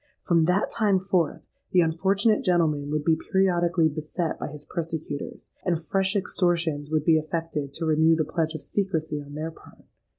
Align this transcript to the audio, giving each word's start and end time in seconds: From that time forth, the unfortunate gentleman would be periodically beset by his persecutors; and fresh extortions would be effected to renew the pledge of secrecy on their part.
From 0.23 0.45
that 0.45 0.71
time 0.71 0.97
forth, 0.99 1.43
the 1.73 1.81
unfortunate 1.81 2.43
gentleman 2.43 2.89
would 2.89 3.05
be 3.05 3.15
periodically 3.31 3.87
beset 3.87 4.39
by 4.39 4.47
his 4.47 4.65
persecutors; 4.65 5.51
and 5.63 5.85
fresh 5.85 6.15
extortions 6.15 6.89
would 6.89 7.05
be 7.05 7.19
effected 7.19 7.71
to 7.75 7.85
renew 7.85 8.15
the 8.15 8.25
pledge 8.25 8.55
of 8.55 8.63
secrecy 8.63 9.21
on 9.21 9.35
their 9.35 9.51
part. 9.51 9.83